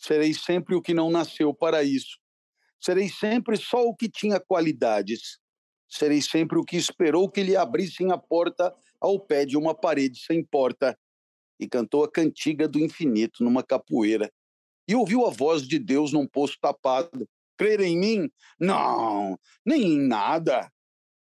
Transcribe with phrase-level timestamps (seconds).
[0.00, 2.18] Serei sempre o que não nasceu para isso.
[2.80, 5.38] Serei sempre só o que tinha qualidades.
[5.86, 10.18] Serei sempre o que esperou que lhe abrissem a porta ao pé de uma parede
[10.18, 10.98] sem porta.
[11.58, 14.32] E cantou a cantiga do infinito numa capoeira.
[14.88, 17.28] E ouviu a voz de Deus num poço tapado.
[17.58, 18.30] Crer em mim?
[18.58, 20.72] Não, nem em nada.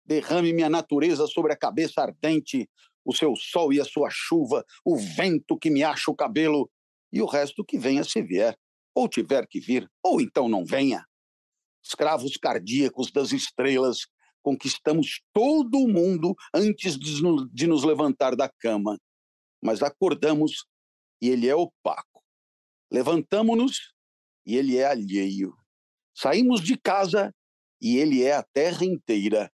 [0.05, 2.69] Derrame minha natureza sobre a cabeça ardente,
[3.03, 6.71] o seu sol e a sua chuva, o vento que me acha o cabelo,
[7.13, 8.57] e o resto que venha se vier,
[8.95, 11.05] ou tiver que vir, ou então não venha.
[11.83, 14.07] Escravos cardíacos das estrelas,
[14.43, 18.99] conquistamos todo o mundo antes de nos levantar da cama.
[19.63, 20.65] Mas acordamos
[21.21, 22.23] e ele é opaco.
[22.91, 23.93] Levantamo-nos
[24.47, 25.55] e ele é alheio.
[26.15, 27.35] Saímos de casa
[27.81, 29.51] e ele é a terra inteira.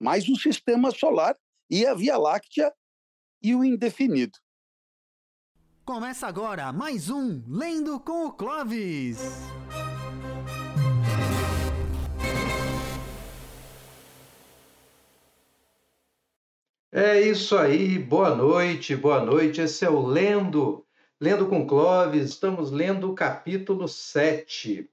[0.00, 1.36] Mais o sistema solar
[1.70, 2.72] e a Via Láctea
[3.42, 4.38] e o indefinido.
[5.86, 9.20] Começa agora mais um Lendo com o Clovis.
[16.90, 19.60] É isso aí, boa noite, boa noite.
[19.60, 20.84] Esse é o Lendo,
[21.20, 22.30] Lendo com Clovis.
[22.30, 24.90] Estamos lendo o capítulo 7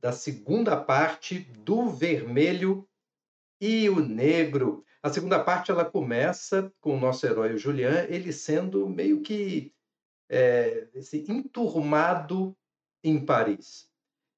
[0.00, 2.88] da segunda parte do Vermelho
[3.60, 4.86] e o Negro.
[5.02, 9.70] A segunda parte ela começa com o nosso herói Julian, ele sendo meio que
[10.30, 12.56] é, esse enturmado
[13.02, 13.90] em Paris.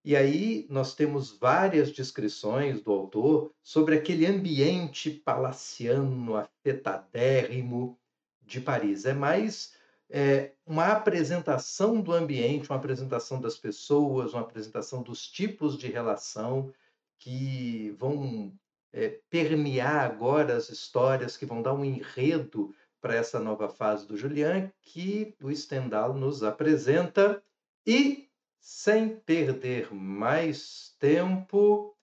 [0.04, 7.96] E aí nós temos várias descrições do autor sobre aquele ambiente palaciano, afetadérrimo
[8.40, 9.04] de Paris.
[9.04, 9.74] É mais
[10.08, 16.72] é, uma apresentação do ambiente, uma apresentação das pessoas, uma apresentação dos tipos de relação
[17.18, 18.52] que vão
[18.92, 24.16] é, permear agora as histórias, que vão dar um enredo para essa nova fase do
[24.16, 27.42] Julian, que o Stendhal nos apresenta.
[27.84, 31.96] E, sem perder mais tempo,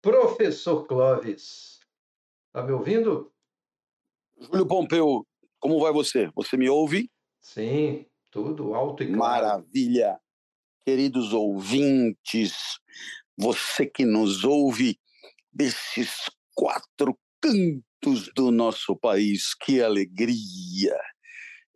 [0.00, 1.80] professor Clóvis.
[2.46, 3.32] Está me ouvindo?
[4.38, 5.26] Júlio Pompeu,
[5.58, 6.30] como vai você?
[6.36, 7.10] Você me ouve?
[7.40, 9.46] Sim, tudo alto e claro.
[9.46, 10.20] Maravilha.
[10.84, 12.78] Queridos ouvintes,
[13.36, 14.96] você que nos ouve
[15.52, 17.95] desses quatro cantos
[18.34, 19.52] do nosso país.
[19.54, 20.96] Que alegria!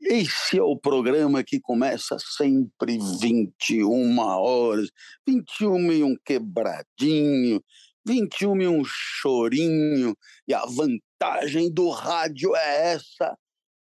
[0.00, 4.88] Esse é o programa que começa sempre 21 horas,
[5.26, 7.62] 21 e um quebradinho,
[8.06, 10.16] 21 e um chorinho,
[10.48, 13.36] e a vantagem do rádio é essa.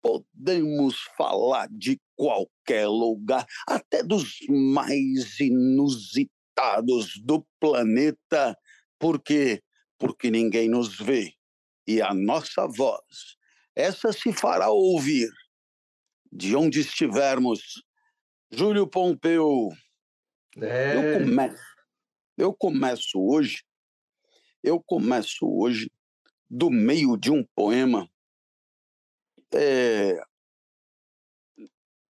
[0.01, 8.55] Podemos falar de qualquer lugar, até dos mais inusitados do planeta,
[8.99, 9.61] porque
[9.99, 11.36] porque ninguém nos vê
[11.87, 13.37] e a nossa voz,
[13.75, 15.29] essa se fará ouvir
[16.31, 17.81] de onde estivermos.
[18.51, 19.69] Júlio Pompeu,
[20.61, 20.95] é.
[20.95, 21.75] eu, começo,
[22.37, 23.63] eu começo hoje,
[24.63, 25.91] eu começo hoje
[26.49, 28.09] do meio de um poema
[29.53, 30.21] é,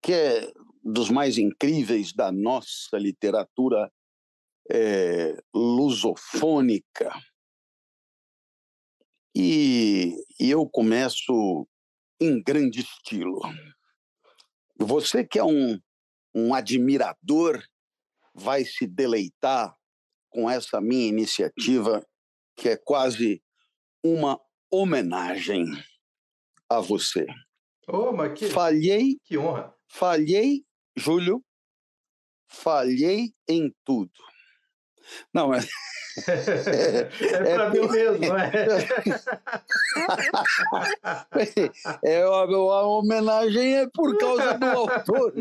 [0.03, 3.93] que é dos mais incríveis da nossa literatura
[4.71, 7.13] é, lusofônica.
[9.39, 11.69] E, e eu começo
[12.19, 13.39] em grande estilo.
[14.79, 15.79] Você que é um,
[16.35, 17.63] um admirador
[18.35, 19.77] vai se deleitar
[20.31, 22.03] com essa minha iniciativa,
[22.57, 23.43] que é quase
[24.03, 25.67] uma homenagem
[26.67, 27.27] a você.
[27.87, 29.71] Oh, mas que, falhei, que honra.
[29.87, 30.65] Falhei,
[30.97, 31.45] Júlio,
[32.49, 34.13] falhei em tudo.
[35.33, 35.69] Não, mas
[36.27, 38.51] é, é para mim mesmo, é.
[42.03, 45.35] é a, a, homenagem é por causa do autor,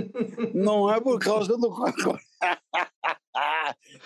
[0.53, 1.73] não é por causa do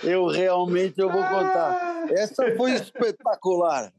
[0.04, 2.08] Eu realmente eu vou contar.
[2.12, 3.92] Essa foi espetacular.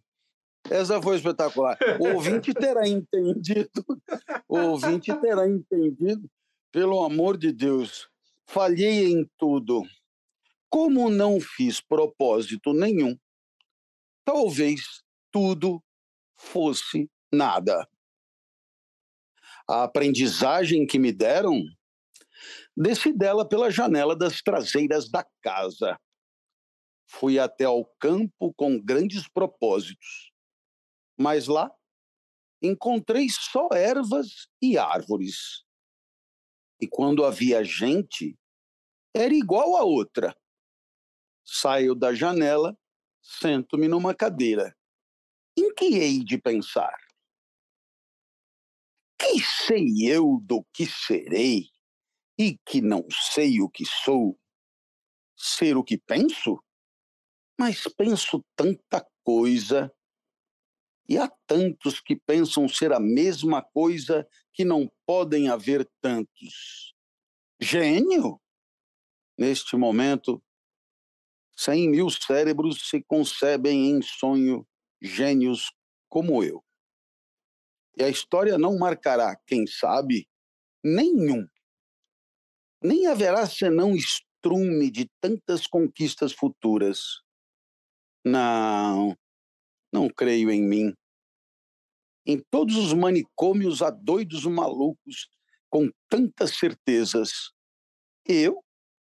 [0.71, 1.77] Essa foi espetacular.
[1.99, 3.85] O ouvinte terá entendido.
[4.49, 6.31] O ouvinte terá entendido.
[6.71, 8.09] Pelo amor de Deus.
[8.47, 9.83] Falhei em tudo
[10.71, 13.19] como não fiz propósito nenhum,
[14.25, 15.03] talvez
[15.33, 15.83] tudo
[16.39, 17.89] fosse nada.
[19.69, 21.61] A aprendizagem que me deram,
[22.77, 25.99] desci dela pela janela das traseiras da casa.
[27.09, 30.33] Fui até ao campo com grandes propósitos,
[31.19, 31.69] mas lá
[32.63, 35.65] encontrei só ervas e árvores.
[36.81, 38.39] E quando havia gente,
[39.15, 40.35] era igual a outra.
[41.53, 42.79] Saio da janela,
[43.21, 44.77] sento-me numa cadeira.
[45.57, 46.97] Em que hei de pensar?
[49.19, 51.69] Que sei eu do que serei
[52.39, 54.39] e que não sei o que sou?
[55.41, 56.63] ser o que penso?
[57.59, 59.93] Mas penso tanta coisa.
[61.09, 66.95] E há tantos que pensam ser a mesma coisa que não podem haver tantos.
[67.61, 68.41] Gênio?
[69.37, 70.43] Neste momento,
[71.61, 74.67] cem mil cérebros se concebem em sonho
[75.03, 75.71] gênios
[76.09, 76.65] como eu.
[77.99, 80.27] E a história não marcará, quem sabe,
[80.83, 81.47] nenhum.
[82.83, 87.21] Nem haverá senão estrume de tantas conquistas futuras.
[88.25, 89.15] Não,
[89.93, 90.95] não creio em mim.
[92.25, 95.29] Em todos os manicômios há doidos malucos
[95.69, 97.53] com tantas certezas.
[98.25, 98.65] Eu,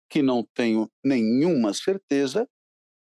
[0.09, 2.49] que não tenho nenhuma certeza,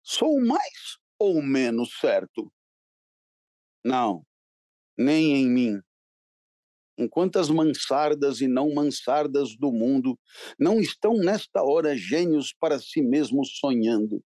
[0.04, 2.52] sou mais ou menos certo.
[3.84, 4.24] Não,
[4.98, 5.82] nem em mim.
[6.98, 10.20] Enquanto as mansardas e não mansardas do mundo
[10.60, 14.24] não estão nesta hora gênios para si mesmos sonhando.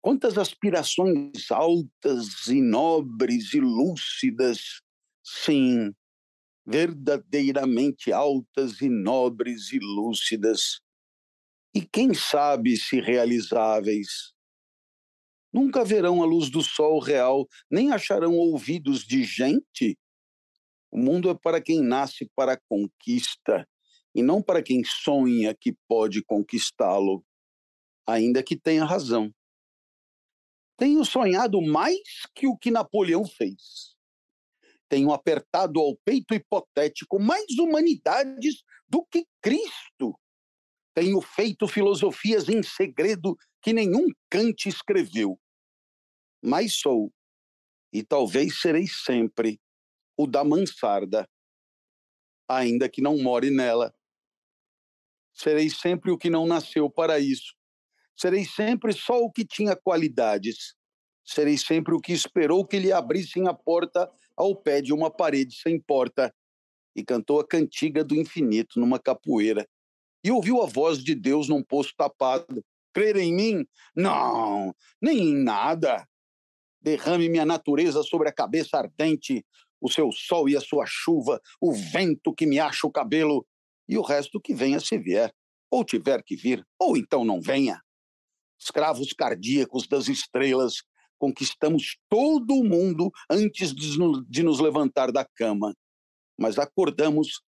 [0.00, 4.80] Quantas aspirações altas e nobres e lúcidas,
[5.24, 5.92] sim,
[6.66, 10.80] verdadeiramente altas e nobres e lúcidas,
[11.76, 14.32] e quem sabe se realizáveis
[15.52, 19.98] nunca verão a luz do sol real, nem acharão ouvidos de gente.
[20.90, 23.68] O mundo é para quem nasce para a conquista
[24.14, 27.22] e não para quem sonha que pode conquistá-lo,
[28.06, 29.30] ainda que tenha razão.
[30.78, 32.00] Tenho sonhado mais
[32.34, 33.94] que o que Napoleão fez.
[34.88, 40.18] Tenho apertado ao peito hipotético mais humanidades do que Cristo.
[40.96, 45.38] Tenho feito filosofias em segredo que nenhum Kant escreveu
[46.46, 47.12] mas sou,
[47.92, 49.60] e talvez serei sempre,
[50.16, 51.28] o da mansarda,
[52.48, 53.92] ainda que não more nela.
[55.34, 57.54] Serei sempre o que não nasceu para isso.
[58.16, 60.74] Serei sempre só o que tinha qualidades.
[61.24, 65.56] Serei sempre o que esperou que lhe abrissem a porta ao pé de uma parede
[65.56, 66.32] sem porta.
[66.94, 69.68] E cantou a cantiga do infinito numa capoeira.
[70.26, 72.60] E ouviu a voz de Deus num poço tapado.
[72.92, 73.64] Crer em mim?
[73.94, 76.04] Não, nem em nada
[76.80, 79.44] derrame minha natureza sobre a cabeça ardente,
[79.80, 83.46] o seu sol e a sua chuva, o vento que me acha o cabelo,
[83.88, 85.32] e o resto que venha se vier,
[85.68, 87.80] ou tiver que vir, ou então não venha.
[88.56, 90.82] Escravos cardíacos das estrelas,
[91.18, 95.72] conquistamos todo o mundo antes de nos levantar da cama,
[96.38, 97.42] mas acordamos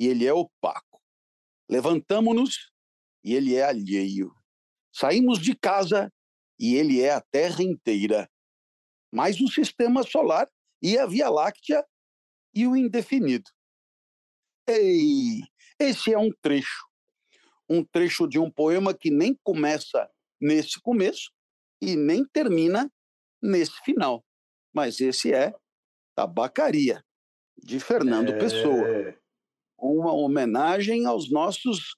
[0.00, 0.87] e ele é opaco.
[1.68, 2.72] Levantamo-nos
[3.22, 4.34] e ele é alheio.
[4.92, 6.12] Saímos de casa
[6.58, 8.28] e ele é a terra inteira
[9.12, 10.48] mais o sistema solar
[10.82, 11.84] e a Via Láctea
[12.54, 13.50] e o indefinido.
[14.66, 15.42] Ei,
[15.78, 16.86] esse é um trecho,
[17.68, 20.10] um trecho de um poema que nem começa
[20.40, 21.32] nesse começo
[21.80, 22.90] e nem termina
[23.42, 24.24] nesse final.
[24.72, 25.54] Mas esse é
[26.14, 27.02] Tabacaria,
[27.56, 28.38] de Fernando é...
[28.38, 29.16] Pessoa.
[29.78, 31.96] Uma homenagem aos nossos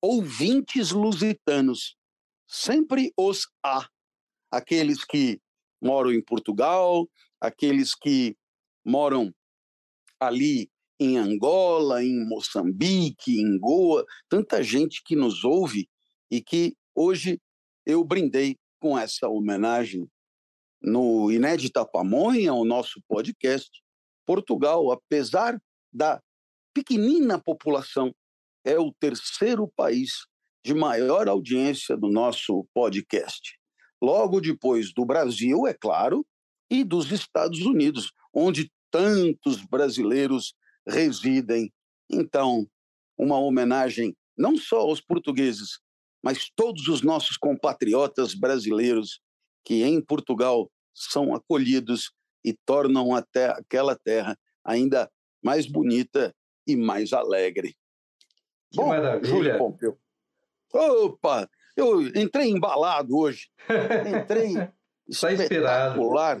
[0.00, 1.96] ouvintes lusitanos.
[2.46, 3.88] Sempre os há.
[4.50, 5.40] Aqueles que
[5.80, 7.08] moram em Portugal,
[7.40, 8.36] aqueles que
[8.84, 9.32] moram
[10.18, 15.88] ali em Angola, em Moçambique, em Goa, tanta gente que nos ouve
[16.30, 17.40] e que hoje
[17.86, 20.06] eu brindei com essa homenagem
[20.82, 23.70] no Inédita Pamonha, o nosso podcast.
[24.26, 25.60] Portugal, apesar
[25.92, 26.22] da
[26.74, 28.12] pequenina população,
[28.64, 30.26] é o terceiro país
[30.64, 33.60] de maior audiência do nosso podcast
[34.00, 36.26] logo depois do Brasil, é claro,
[36.70, 40.54] e dos Estados Unidos, onde tantos brasileiros
[40.86, 41.72] residem.
[42.10, 42.66] Então,
[43.18, 45.78] uma homenagem não só aos portugueses,
[46.22, 49.20] mas todos os nossos compatriotas brasileiros
[49.64, 52.12] que em Portugal são acolhidos
[52.44, 55.10] e tornam até aquela terra ainda
[55.42, 56.34] mais bonita
[56.72, 57.76] e mais alegre.
[58.70, 58.92] Que Bom.
[59.22, 59.98] Júlio Pompeu.
[60.72, 63.48] Opa, eu entrei embalado hoje.
[64.22, 64.54] Entrei
[65.08, 66.40] Está espetacular.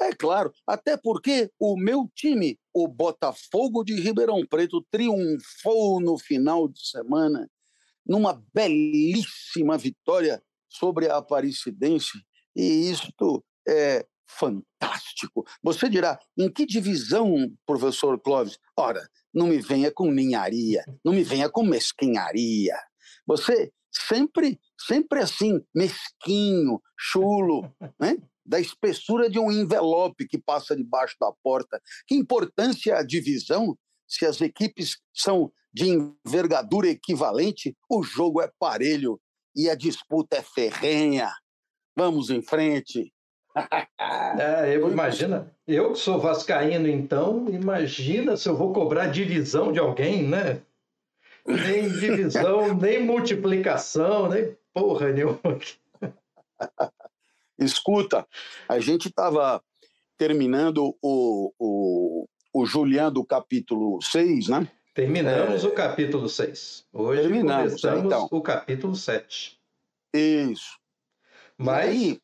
[0.00, 6.68] É claro, até porque o meu time, o Botafogo de Ribeirão Preto, triunfou no final
[6.68, 7.48] de semana
[8.04, 12.18] numa belíssima vitória sobre a Aparecidense,
[12.56, 15.44] e isto é fantástico.
[15.62, 18.58] Você dirá, em que divisão, professor Clóvis?
[18.76, 22.76] Ora, não me venha com ninharia, não me venha com mesquinharia.
[23.26, 28.16] Você sempre, sempre assim, mesquinho, chulo, né?
[28.44, 31.80] da espessura de um envelope que passa debaixo da porta.
[32.06, 39.20] Que importância a divisão se as equipes são de envergadura equivalente, o jogo é parelho.
[39.54, 41.30] e a disputa é ferrenha.
[41.94, 43.12] Vamos em frente.
[44.38, 49.78] É, eu imagina, eu que sou vascaíno, então, imagina se eu vou cobrar divisão de
[49.78, 50.62] alguém, né?
[51.46, 55.40] Nem divisão, nem multiplicação, nem porra nenhuma.
[57.58, 58.26] Escuta,
[58.68, 59.62] a gente estava
[60.16, 64.68] terminando o, o, o Julian do capítulo 6, né?
[64.94, 65.66] Terminamos é...
[65.66, 66.86] o capítulo 6.
[66.92, 68.28] Hoje Terminamos, começamos então.
[68.30, 69.58] o capítulo 7.
[70.14, 70.78] Isso.
[71.56, 71.88] Mas...
[71.88, 72.20] aí,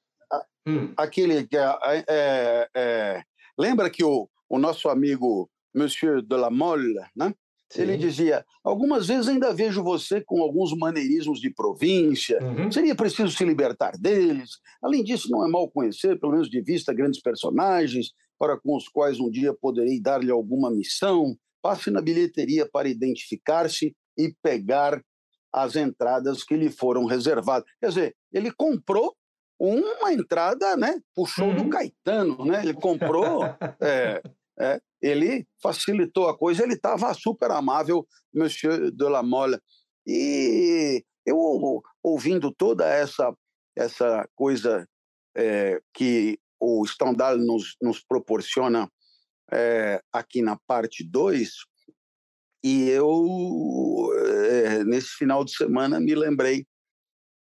[0.66, 0.92] hum.
[0.96, 1.38] aquele...
[1.38, 3.22] É, é, é,
[3.58, 7.34] lembra que o, o nosso amigo Monsieur de la Mole, né?
[7.70, 7.82] Sim.
[7.82, 12.72] Ele dizia: algumas vezes ainda vejo você com alguns maneirismos de província, uhum.
[12.72, 14.52] seria preciso se libertar deles.
[14.82, 18.88] Além disso, não é mal conhecer, pelo menos de vista, grandes personagens para com os
[18.88, 21.36] quais um dia poderei dar-lhe alguma missão.
[21.60, 25.02] Passe na bilheteria para identificar-se e pegar
[25.52, 27.68] as entradas que lhe foram reservadas.
[27.80, 29.14] Quer dizer, ele comprou
[29.58, 31.00] uma entrada, né?
[31.14, 31.56] Puxou uhum.
[31.56, 32.62] do Caetano, né?
[32.62, 33.44] Ele comprou
[33.80, 34.22] é,
[34.58, 39.58] é, ele facilitou a coisa, ele estava super amável, Monsieur de la Mole.
[40.06, 43.32] E eu, ouvindo toda essa,
[43.76, 44.88] essa coisa
[45.36, 48.90] é, que o Stendhal nos, nos proporciona
[49.52, 51.50] é, aqui na parte 2,
[52.64, 54.10] e eu,
[54.50, 56.66] é, nesse final de semana, me lembrei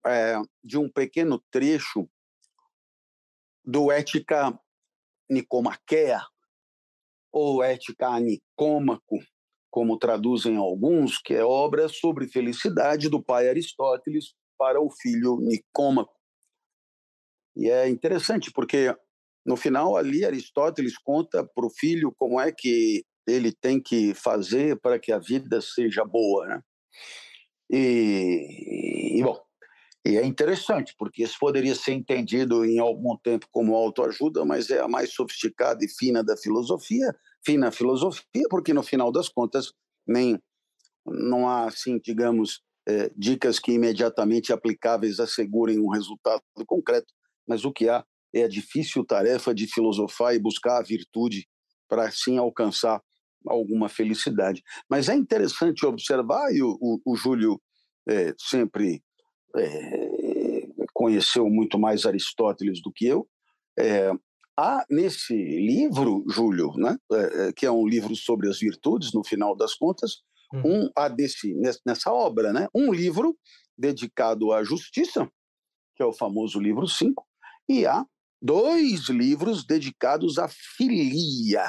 [0.05, 2.09] é, de um pequeno trecho
[3.63, 4.57] do Ética
[5.29, 6.21] Nicomaquea,
[7.31, 9.17] ou Ética Nicômaco,
[9.71, 16.13] como traduzem alguns, que é obra sobre felicidade do pai Aristóteles para o filho Nicômaco.
[17.55, 18.95] E é interessante porque
[19.45, 24.79] no final ali Aristóteles conta para o filho como é que ele tem que fazer
[24.79, 26.61] para que a vida seja boa, né?
[27.71, 29.41] E, e bom,
[30.05, 34.79] e é interessante, porque isso poderia ser entendido em algum tempo como autoajuda, mas é
[34.79, 39.71] a mais sofisticada e fina da filosofia, fina filosofia, porque no final das contas
[40.05, 40.37] nem
[41.05, 47.13] não há assim, digamos, é, dicas que imediatamente aplicáveis assegurem um resultado concreto,
[47.47, 51.47] mas o que há é a difícil tarefa de filosofar e buscar a virtude
[51.87, 53.01] para assim alcançar
[53.47, 54.61] alguma felicidade.
[54.89, 57.61] Mas é interessante observar, e o, o, o Júlio
[58.07, 59.01] é, sempre
[59.57, 63.27] é, conheceu muito mais Aristóteles do que eu.
[63.77, 64.11] É,
[64.57, 69.55] há nesse livro, Júlio, né, é, que é um livro sobre as virtudes, no final
[69.55, 70.21] das contas,
[70.53, 70.85] uhum.
[70.85, 71.53] um, há desse,
[71.85, 73.37] nessa obra, né, um livro
[73.77, 75.27] dedicado à justiça,
[75.95, 77.25] que é o famoso livro 5,
[77.67, 78.05] e há
[78.41, 81.65] dois livros dedicados à filia,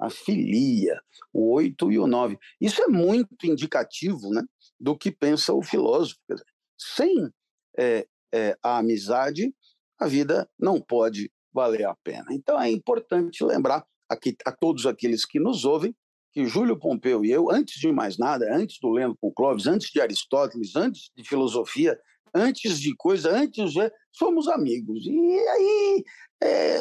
[0.00, 1.00] a filia,
[1.32, 2.38] o 8 e o 9.
[2.60, 4.42] Isso é muito indicativo né,
[4.78, 6.18] do que pensa o filósofo.
[6.28, 6.44] Dizer,
[6.78, 7.30] sem
[7.78, 9.54] é, é, a amizade,
[9.98, 12.26] a vida não pode valer a pena.
[12.30, 15.94] Então é importante lembrar aqui, a todos aqueles que nos ouvem
[16.32, 19.90] que Júlio Pompeu e eu, antes de mais nada, antes do Lendo com Clóvis, antes
[19.90, 21.98] de Aristóteles, antes de filosofia,
[22.34, 23.90] antes de coisa, antes de.
[24.12, 25.02] somos amigos.
[25.06, 26.04] E aí.
[26.42, 26.80] É,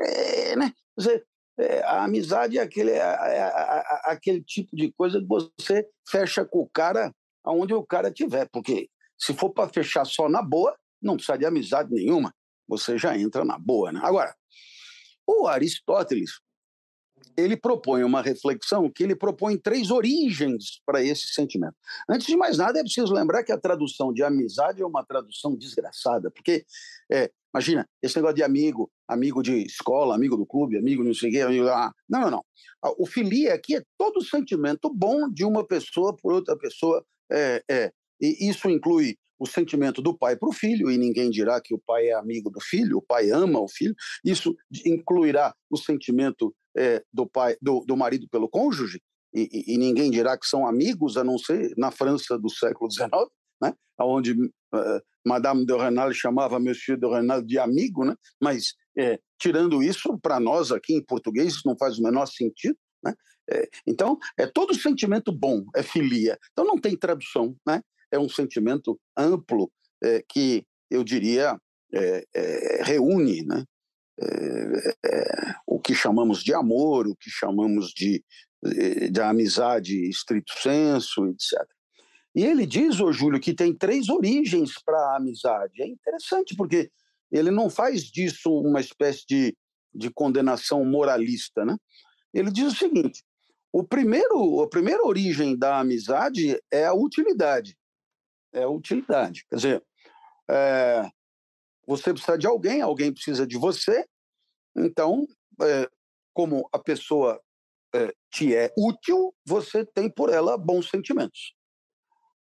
[0.00, 0.72] é, né?
[0.98, 1.24] Dizer,
[1.60, 6.44] é, a amizade é aquele, é, é, é, aquele tipo de coisa que você fecha
[6.44, 7.14] com o cara
[7.44, 8.88] aonde o cara estiver, porque
[9.18, 12.34] se for para fechar só na boa, não precisa de amizade nenhuma.
[12.68, 13.92] Você já entra na boa.
[13.92, 14.00] Né?
[14.02, 14.34] Agora,
[15.26, 16.40] o Aristóteles
[17.36, 21.74] ele propõe uma reflexão que ele propõe três origens para esse sentimento.
[22.08, 25.54] Antes de mais nada, é preciso lembrar que a tradução de amizade é uma tradução
[25.54, 26.64] desgraçada, porque,
[27.10, 31.30] é, imagina, esse negócio de amigo, amigo de escola, amigo do clube, amigo não sei
[31.30, 31.68] o quê, amigo...
[31.68, 32.44] Ah, não, não, não.
[32.98, 37.92] O filia aqui é todo sentimento bom de uma pessoa por outra pessoa, é, é,
[38.20, 41.78] e isso inclui o sentimento do pai para o filho, e ninguém dirá que o
[41.78, 43.94] pai é amigo do filho, o pai ama o filho.
[44.24, 49.00] Isso incluirá o sentimento é, do pai, do, do, marido pelo cônjuge,
[49.32, 52.90] e, e, e, ninguém dirá que são amigos, a não ser na França do século
[52.90, 53.10] XIX,
[53.62, 53.74] né?
[54.00, 58.16] onde uh, Madame de Renal chamava Monsieur de Renal de amigo, né?
[58.40, 62.76] mas é, tirando isso, para nós aqui em português, isso não faz o menor sentido.
[63.04, 63.14] Né?
[63.50, 66.38] É, então, é todo sentimento bom, é filia.
[66.52, 67.54] Então, não tem tradução.
[67.66, 67.82] Né?
[68.10, 69.70] É um sentimento amplo
[70.02, 71.58] é, que, eu diria,
[71.92, 73.64] é, é, reúne né?
[75.64, 78.24] O que chamamos de amor, o que chamamos de,
[78.64, 81.64] de, de amizade estrito senso, etc.
[82.34, 85.82] E ele diz, ô Júlio, que tem três origens para a amizade.
[85.82, 86.90] É interessante, porque
[87.30, 89.56] ele não faz disso uma espécie de,
[89.94, 91.64] de condenação moralista.
[91.64, 91.76] Né?
[92.32, 93.22] Ele diz o seguinte:
[93.72, 97.76] o primeiro, a primeira origem da amizade é a utilidade
[98.52, 99.44] é utilidade.
[99.48, 99.84] Quer dizer,
[100.50, 101.08] é,
[101.86, 104.04] você precisa de alguém, alguém precisa de você.
[104.76, 105.26] Então,
[105.62, 105.88] é,
[106.34, 107.40] como a pessoa
[107.94, 111.54] é, te é útil, você tem por ela bons sentimentos.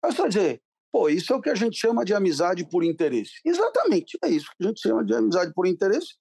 [0.02, 0.62] Mas só dizer,
[0.92, 3.40] pô, isso é o que a gente chama de amizade por interesse.
[3.46, 6.16] Exatamente, é isso que a gente chama de amizade por interesse.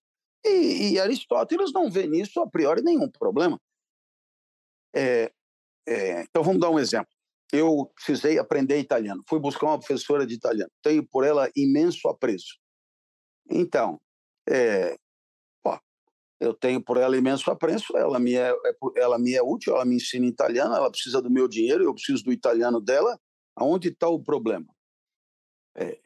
[0.44, 3.60] E, e Aristóteles não vê nisso a priori nenhum problema.
[4.94, 5.32] É,
[5.86, 7.15] é, então vamos dar um exemplo.
[7.52, 12.58] Eu precisei aprender italiano, fui buscar uma professora de italiano, tenho por ela imenso apreço.
[13.48, 14.00] Então,
[14.48, 14.96] é,
[16.38, 19.84] eu tenho por ela imenso apreço, ela me é, é ela me é útil, ela
[19.84, 23.18] me ensina italiano, ela precisa do meu dinheiro, eu preciso do italiano dela.
[23.56, 24.66] Aonde está o problema?
[25.74, 25.98] É,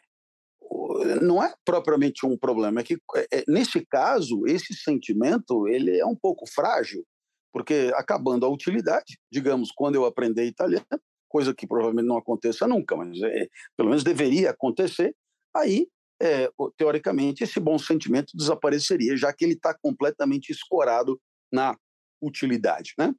[1.20, 6.06] não é propriamente um problema, é que é, é, nesse caso esse sentimento ele é
[6.06, 7.04] um pouco frágil,
[7.52, 10.86] porque acabando a utilidade, digamos, quando eu aprender italiano,
[11.30, 15.14] coisa que provavelmente não aconteça nunca, mas é, pelo menos deveria acontecer,
[15.54, 15.86] aí
[16.20, 21.18] é, teoricamente, esse bom sentimento desapareceria, já que ele está completamente escorado
[21.50, 21.74] na
[22.20, 22.92] utilidade.
[22.98, 23.14] Né?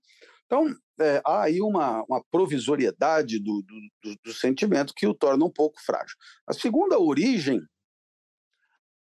[0.45, 0.67] Então,
[0.99, 3.63] é, há aí uma, uma provisoriedade do,
[4.03, 6.15] do, do, sentimento que o torna um pouco frágil.
[6.47, 7.59] A segunda origem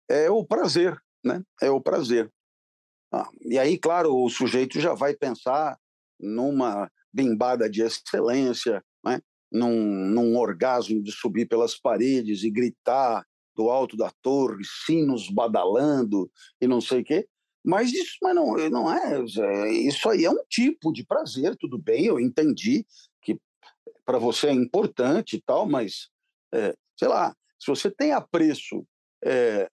[0.08, 1.42] é o prazer, né?
[1.60, 2.32] É o prazer.
[3.12, 5.78] Ah, e aí, claro, o sujeito já vai pensar
[6.18, 9.20] numa bimbada de excelência, né?
[9.52, 16.30] num, num orgasmo de subir pelas paredes e gritar do alto da torre, sinos badalando
[16.60, 17.28] e não sei o quê.
[17.64, 19.22] Mas isso mas não, não é,
[19.70, 22.84] Isso aí é um tipo de prazer, tudo bem, eu entendi
[23.20, 23.38] que
[24.04, 26.08] para você é importante e tal, mas,
[26.52, 28.84] é, sei lá, se você tem apreço
[29.24, 29.70] é,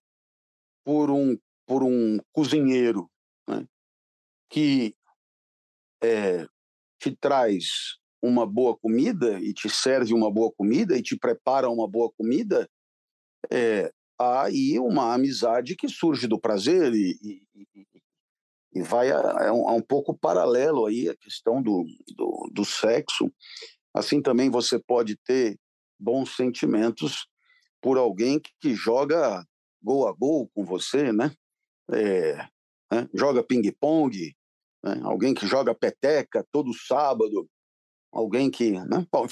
[0.84, 3.10] por, um, por um cozinheiro
[3.48, 3.66] né,
[4.48, 4.94] que
[6.00, 6.46] é,
[7.00, 11.88] te traz uma boa comida e te serve uma boa comida e te prepara uma
[11.88, 12.68] boa comida,
[13.50, 17.86] é, há aí uma amizade que surge do prazer e, e,
[18.74, 22.64] e vai a, a, um, a, um, pouco paralelo aí a questão do, do, do,
[22.64, 23.32] sexo.
[23.94, 25.58] Assim também você pode ter
[25.98, 27.26] bons sentimentos
[27.80, 29.44] por alguém que, que joga
[29.82, 31.32] gol a gol com você, né?
[31.90, 32.36] É,
[32.92, 33.08] né?
[33.14, 34.34] Joga ping-pong,
[34.84, 35.00] né?
[35.02, 37.48] alguém que joga peteca todo sábado,
[38.12, 38.72] alguém que.
[38.72, 39.06] Né?
[39.12, 39.26] Bom,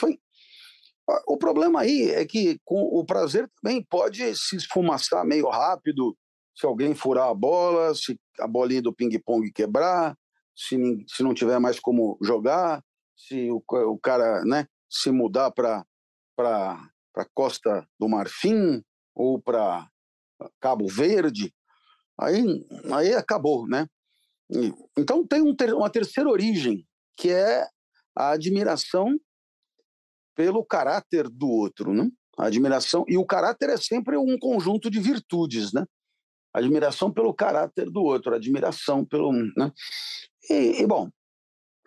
[1.26, 6.16] o problema aí é que com o prazer também pode se esfumaçar meio rápido
[6.58, 10.18] se alguém furar a bola, se a bolinha do ping-pong quebrar,
[10.56, 12.82] se, se não tiver mais como jogar,
[13.16, 15.84] se o, o cara né, se mudar para
[16.36, 18.82] a costa do Marfim
[19.14, 19.88] ou para
[20.60, 21.54] Cabo Verde,
[22.18, 23.86] aí, aí acabou, né?
[24.96, 26.84] Então tem um ter, uma terceira origem,
[27.16, 27.68] que é
[28.18, 29.16] a admiração
[30.34, 32.10] pelo caráter do outro, né?
[32.36, 35.86] A admiração e o caráter é sempre um conjunto de virtudes, né?
[36.52, 39.72] Admiração pelo caráter do outro, admiração pelo, né?
[40.50, 41.08] E, e bom,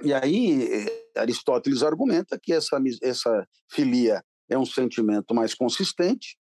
[0.02, 6.38] e aí Aristóteles argumenta que essa essa filia é um sentimento mais consistente,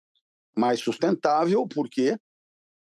[0.55, 2.15] mais sustentável, porque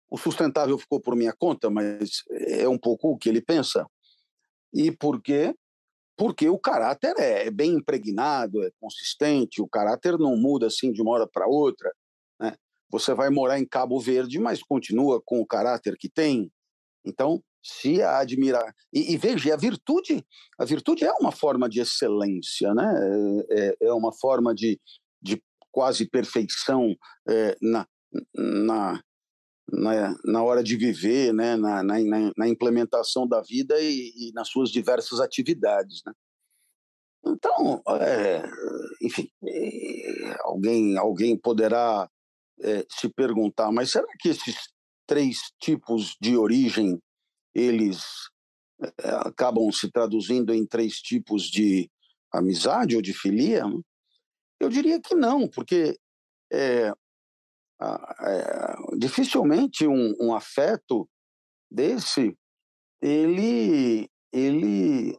[0.10, 3.86] o sustentável ficou por minha conta, mas é um pouco o que ele pensa.
[4.74, 5.54] E porque
[6.20, 11.12] porque o caráter é bem impregnado, é consistente, o caráter não muda assim de uma
[11.12, 11.90] hora para outra.
[12.38, 12.58] Né?
[12.92, 16.52] Você vai morar em Cabo Verde, mas continua com o caráter que tem.
[17.06, 18.76] Então, se admirar.
[18.94, 20.22] E, e veja, a virtude,
[20.60, 23.46] a virtude é uma forma de excelência, né?
[23.50, 24.78] é, é, é uma forma de,
[25.22, 26.94] de quase perfeição
[27.30, 27.88] é, na,
[28.36, 29.02] na,
[29.72, 31.96] na, na hora de viver, né, na, na,
[32.38, 36.02] na implementação da vida e, e, nas suas diversas atividades.
[36.06, 36.14] Né?
[37.26, 38.44] Então, é,
[39.02, 39.30] enfim,
[40.42, 42.10] alguém, alguém poderá
[42.62, 44.56] é, se perguntar, mas será que esses
[45.08, 47.02] três tipos de origem
[47.54, 48.02] eles
[48.82, 51.90] é, acabam se traduzindo em três tipos de
[52.32, 53.64] amizade ou de filia?
[54.60, 55.98] Eu diria que não, porque
[56.52, 56.94] é,
[58.98, 61.10] dificilmente um, um, afeto
[61.72, 62.38] desse
[63.02, 65.18] ele ele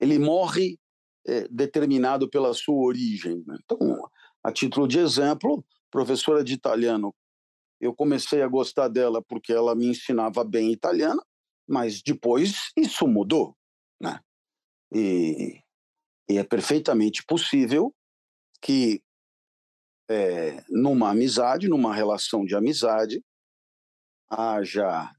[0.00, 0.78] ele morre
[1.26, 3.44] é, determinado pela sua origem.
[3.46, 3.58] Né?
[3.64, 4.08] Então,
[4.42, 7.14] a título de exemplo, professora de italiano,
[7.80, 11.22] eu comecei a gostar dela porque ela me ensinava bem italiano,
[11.68, 13.54] mas depois isso mudou,
[14.00, 14.20] né?
[14.92, 15.60] E,
[16.28, 17.94] e é perfeitamente possível
[18.60, 19.02] que
[20.08, 23.22] é, numa amizade, numa relação de amizade,
[24.30, 25.14] haja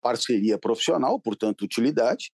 [0.00, 2.32] parceria profissional, portanto, utilidade,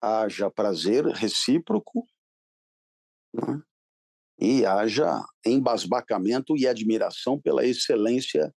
[0.00, 2.06] haja prazer recíproco,
[3.34, 3.62] né?
[4.40, 8.54] e haja embasbacamento e admiração pela excelência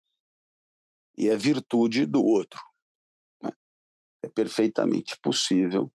[1.16, 2.61] e a virtude do outro.
[3.42, 3.52] Né?
[4.24, 5.90] É perfeitamente possível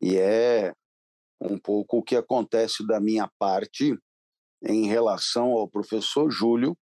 [0.00, 0.74] e é
[1.40, 3.96] um pouco o que acontece da minha parte
[4.64, 6.76] em relação ao professor Júlio,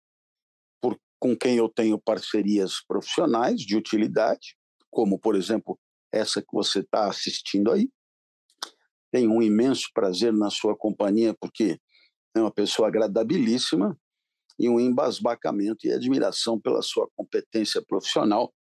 [0.81, 4.57] por, com quem eu tenho parcerias profissionais de utilidade,
[4.91, 5.79] como, por exemplo,
[6.13, 7.91] essa que você está assistindo aí.
[9.13, 11.79] Tenho um imenso prazer na sua companhia, porque
[12.35, 13.99] é uma pessoa agradabilíssima
[14.59, 18.53] e um embasbacamento e admiração pela sua competência profissional,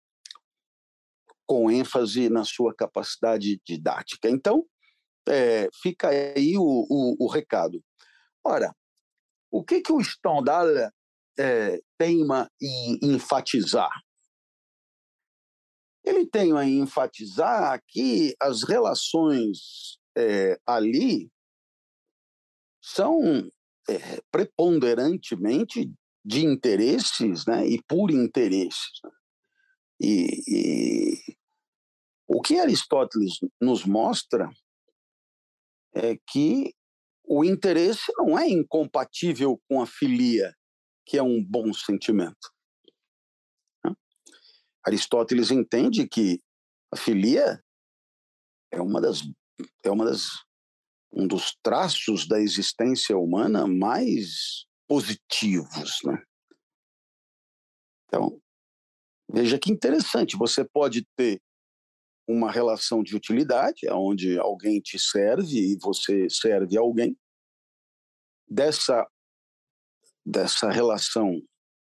[1.47, 4.29] com ênfase na sua capacidade didática.
[4.29, 4.65] Então,
[5.29, 7.83] é, fica aí o, o, o, recado.
[8.45, 8.75] Ora,
[9.55, 10.67] o que, que o Stendhal
[11.39, 13.93] é, teima em enfatizar?
[16.05, 21.31] Ele teima em enfatizar que as relações é, ali
[22.83, 23.49] são
[23.89, 25.89] é, preponderantemente
[26.25, 28.91] de interesses né, e por interesses.
[29.05, 29.11] Né?
[30.01, 31.37] E, e,
[32.27, 34.51] o que Aristóteles nos mostra
[35.95, 36.75] é que
[37.27, 40.55] o interesse não é incompatível com a filia,
[41.07, 42.53] que é um bom sentimento.
[43.85, 43.95] Né?
[44.87, 46.41] Aristóteles entende que
[46.93, 47.63] a filia
[48.73, 49.23] é uma das
[49.85, 50.29] é uma das
[51.13, 56.23] um dos traços da existência humana mais positivos, né?
[58.07, 58.41] Então,
[59.31, 61.41] veja que interessante, você pode ter
[62.27, 67.17] uma relação de utilidade, onde alguém te serve e você serve alguém.
[68.49, 69.07] Dessa,
[70.25, 71.43] dessa relação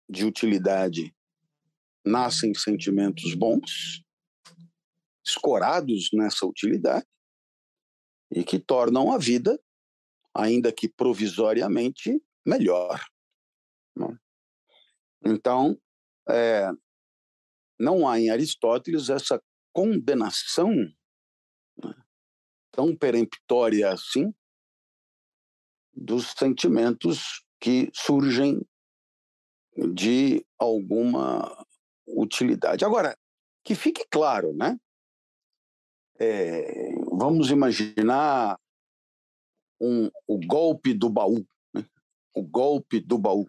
[0.09, 1.15] de utilidade
[2.05, 4.03] nascem sentimentos bons,
[5.25, 7.05] escorados nessa utilidade,
[8.31, 9.59] e que tornam a vida,
[10.33, 13.05] ainda que provisoriamente, melhor.
[13.95, 14.17] Né?
[15.25, 15.79] Então,
[16.29, 16.69] é,
[17.79, 19.41] não há em Aristóteles essa
[19.77, 20.71] condenação
[21.83, 21.93] né,
[22.71, 24.33] tão peremptória assim
[25.93, 28.59] dos sentimentos que surgem
[29.93, 31.63] de alguma
[32.07, 32.83] utilidade.
[32.83, 33.15] Agora,
[33.63, 34.79] que fique claro, né?
[36.19, 38.59] É, vamos imaginar
[39.79, 41.87] um, o golpe do baú, né?
[42.33, 43.47] o golpe do baú.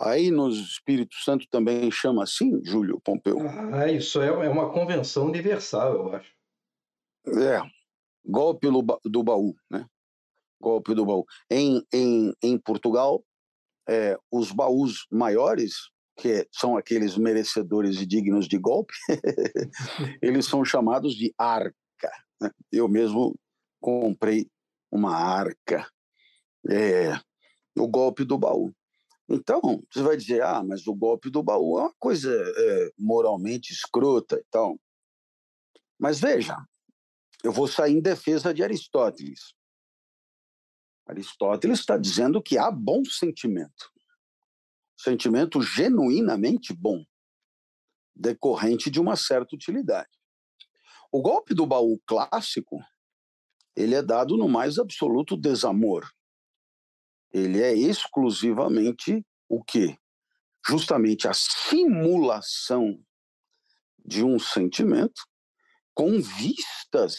[0.00, 3.38] Aí no Espírito Santo também chama assim, Júlio Pompeu?
[3.72, 6.32] Ah, isso é, é uma convenção universal, eu acho.
[7.26, 7.60] É,
[8.24, 8.68] golpe
[9.04, 9.86] do baú, né?
[10.60, 11.24] Golpe do baú.
[11.50, 13.24] Em, em, em Portugal,
[13.88, 18.94] é, os baús maiores, que são aqueles merecedores e dignos de golpe,
[20.22, 21.74] eles são chamados de arca.
[22.40, 22.50] Né?
[22.70, 23.34] Eu mesmo
[23.80, 24.48] comprei
[24.92, 25.88] uma arca.
[26.68, 27.18] É,
[27.76, 28.72] o golpe do baú.
[29.28, 29.60] Então,
[29.92, 34.36] você vai dizer, ah, mas o golpe do baú é uma coisa é, moralmente escrota
[34.36, 34.80] e tal.
[35.98, 36.56] Mas veja,
[37.44, 39.52] eu vou sair em defesa de Aristóteles.
[41.06, 43.92] Aristóteles está dizendo que há bom sentimento.
[44.98, 47.04] Sentimento genuinamente bom,
[48.16, 50.10] decorrente de uma certa utilidade.
[51.12, 52.78] O golpe do baú clássico,
[53.76, 56.10] ele é dado no mais absoluto desamor
[57.32, 59.96] ele é exclusivamente o quê?
[60.66, 62.98] Justamente a simulação
[64.04, 65.22] de um sentimento
[65.94, 67.18] com vistas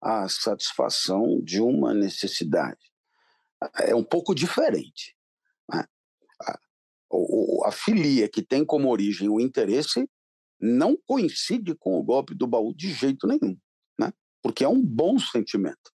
[0.00, 2.90] à satisfação de uma necessidade.
[3.80, 5.16] É um pouco diferente.
[5.72, 5.84] Né?
[7.64, 10.08] A, filia que tem como origem o interesse
[10.60, 13.56] não coincide com o golpe do baú de jeito nenhum,
[13.98, 14.12] né?
[14.42, 15.92] porque é um bom sentimento.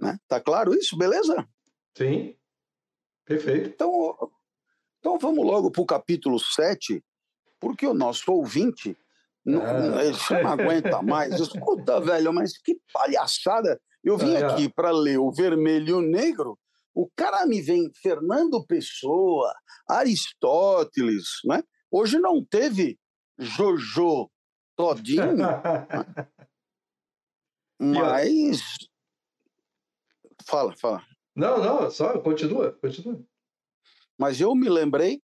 [0.00, 0.18] Né?
[0.28, 0.96] Tá claro isso?
[0.96, 1.48] Beleza?
[1.96, 2.36] Sim.
[3.26, 3.68] Perfeito.
[3.68, 4.16] Então,
[5.00, 7.04] então vamos logo para o capítulo 7,
[7.60, 8.96] porque o nosso ouvinte
[9.44, 9.72] não, ah.
[9.72, 11.38] não aguenta mais.
[11.38, 13.80] Escuta, velho, mas que palhaçada.
[14.02, 16.56] Eu vim ah, aqui para ler o vermelho e o negro,
[16.94, 19.52] o cara me vem Fernando Pessoa,
[19.88, 21.62] Aristóteles, né?
[21.90, 22.98] Hoje não teve
[23.36, 24.30] Jojo
[24.76, 25.46] Todinho, né?
[27.80, 28.60] mas...
[30.46, 31.02] Fala, fala.
[31.36, 33.22] Não, não, só continua, continua.
[34.18, 35.22] Mas eu me lembrei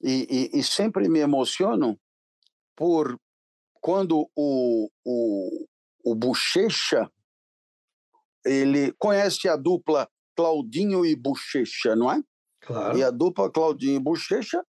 [0.00, 1.98] e, e, e sempre me emociono
[2.76, 3.18] por
[3.80, 5.66] quando o, o,
[6.04, 7.10] o Bochecha
[8.44, 12.22] ele conhece a dupla Claudinho e Bochecha, não é?
[12.60, 12.96] Claro.
[12.96, 14.64] E a dupla Claudinho e Bochecha,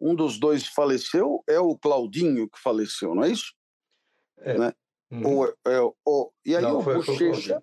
[0.00, 3.52] um dos dois faleceu, é o Claudinho que faleceu, não é isso?
[4.38, 4.56] É.
[4.56, 4.72] Né?
[5.10, 5.22] Hum.
[5.24, 7.60] O, é, o, e aí não, o Bochecha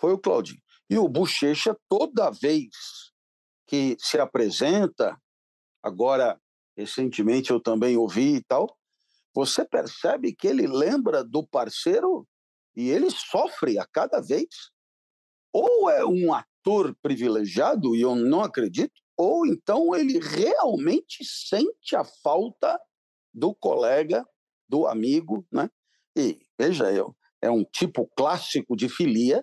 [0.00, 0.60] foi o Claudinho.
[0.90, 2.68] E o Bochecha, toda vez
[3.66, 5.20] que se apresenta,
[5.82, 6.40] agora,
[6.76, 8.66] recentemente eu também ouvi e tal,
[9.34, 12.26] você percebe que ele lembra do parceiro
[12.74, 14.48] e ele sofre a cada vez.
[15.52, 22.04] Ou é um ator privilegiado, e eu não acredito, ou então ele realmente sente a
[22.04, 22.78] falta
[23.34, 24.24] do colega,
[24.68, 25.68] do amigo, né?
[26.16, 29.42] E veja, eu, é um tipo clássico de filia,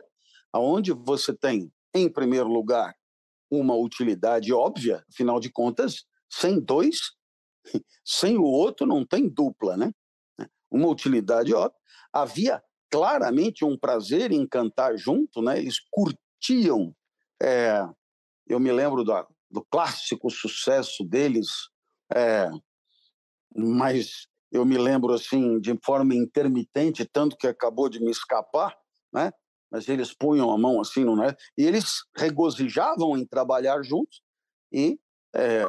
[0.60, 2.96] onde você tem, em primeiro lugar,
[3.50, 6.98] uma utilidade óbvia, afinal de contas, sem dois,
[8.04, 9.92] sem o outro não tem dupla, né?
[10.70, 11.78] Uma utilidade óbvia.
[12.12, 15.58] Havia claramente um prazer em cantar junto, né?
[15.60, 16.96] Eles curtiam.
[17.42, 17.82] É,
[18.48, 21.48] eu me lembro do, do clássico sucesso deles,
[22.14, 22.50] é,
[23.56, 28.76] mas eu me lembro assim de forma intermitente, tanto que acabou de me escapar,
[29.14, 29.32] né?
[29.76, 31.36] Mas eles punham a mão assim, não é?
[31.58, 34.22] E eles regozijavam em trabalhar juntos
[34.72, 34.98] e
[35.36, 35.66] é,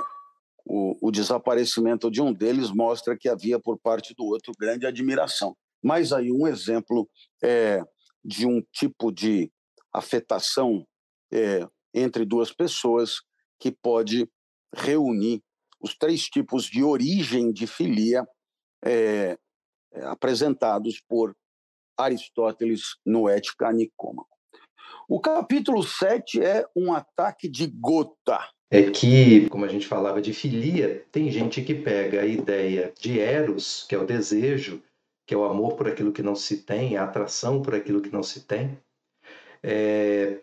[0.65, 5.57] o, o, desaparecimento de um deles mostra que havia por parte do outro grande admiração.
[5.83, 7.11] Mas aí um exemplo
[7.43, 7.83] é,
[8.25, 9.51] de um tipo de
[9.93, 10.87] afetação
[11.33, 13.17] é, entre duas pessoas
[13.59, 14.31] que pode
[14.73, 15.43] reunir
[15.81, 18.25] os três tipos de origem de filia
[18.85, 19.37] é,
[20.05, 21.35] apresentados por
[21.97, 24.37] Aristóteles no Ética Nicômaco.
[25.09, 28.41] O capítulo 7 é um ataque de gota.
[28.71, 33.21] É que, como a gente falava de filia, tem gente que pega a ideia de
[33.21, 34.83] eros, que é o desejo,
[35.25, 38.13] que é o amor por aquilo que não se tem, a atração por aquilo que
[38.13, 38.77] não se tem,
[39.63, 40.41] é,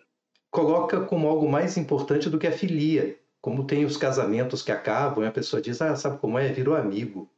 [0.50, 3.18] coloca como algo mais importante do que a filia.
[3.42, 6.48] Como tem os casamentos que acabam e a pessoa diz, ah, sabe como é?
[6.48, 7.30] Virou amigo.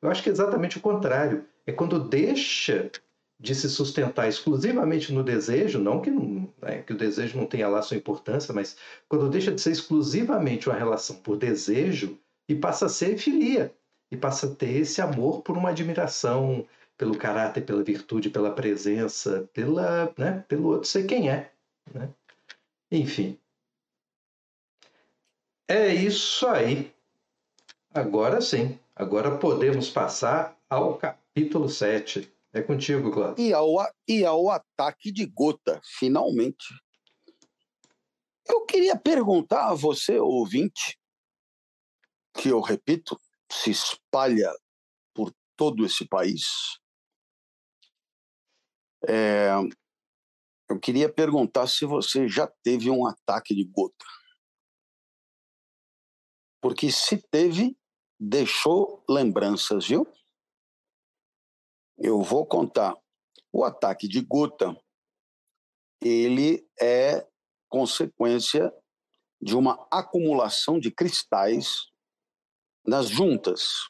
[0.00, 1.44] Eu acho que é exatamente o contrário.
[1.64, 2.90] É quando deixa
[3.42, 7.82] de se sustentar exclusivamente no desejo, não que, né, que o desejo não tenha lá
[7.82, 8.76] sua importância, mas
[9.08, 12.16] quando deixa de ser exclusivamente uma relação por desejo
[12.48, 13.74] e passa a ser filia,
[14.12, 16.64] e passa a ter esse amor por uma admiração
[16.96, 21.50] pelo caráter, pela virtude, pela presença, pela, né, pelo outro ser quem é.
[21.92, 22.08] Né?
[22.92, 23.36] Enfim.
[25.66, 26.92] É isso aí.
[27.92, 28.78] Agora sim.
[28.94, 32.31] Agora podemos passar ao capítulo 7.
[32.54, 33.42] É contigo, Cláudio.
[33.42, 33.68] E ao,
[34.06, 36.66] e ao ataque de gota, finalmente.
[38.46, 40.98] Eu queria perguntar a você, ouvinte,
[42.34, 43.18] que eu repito,
[43.50, 44.52] se espalha
[45.14, 46.42] por todo esse país.
[49.08, 49.50] É,
[50.68, 54.04] eu queria perguntar se você já teve um ataque de gota.
[56.60, 57.76] Porque se teve,
[58.18, 60.06] deixou lembranças, viu?
[61.98, 62.96] Eu vou contar.
[63.52, 64.74] O ataque de gota,
[66.00, 67.26] ele é
[67.68, 68.72] consequência
[69.40, 71.90] de uma acumulação de cristais
[72.86, 73.88] nas juntas.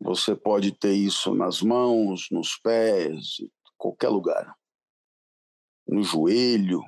[0.00, 4.54] Você pode ter isso nas mãos, nos pés, em qualquer lugar.
[5.86, 6.82] No joelho.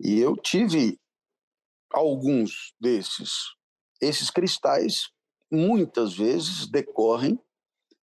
[0.00, 1.00] E eu tive
[1.90, 3.54] alguns desses.
[4.00, 5.13] Esses cristais
[5.50, 7.38] muitas vezes decorrem